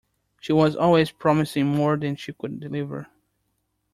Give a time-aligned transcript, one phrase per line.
[0.39, 3.05] She was always promising more than she could deliver.